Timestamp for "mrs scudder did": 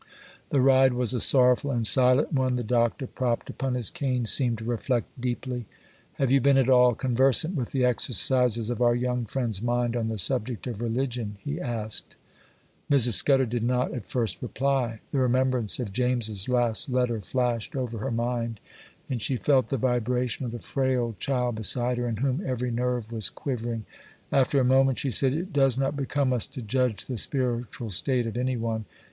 12.89-13.61